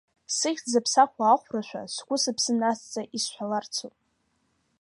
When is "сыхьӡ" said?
0.35-0.65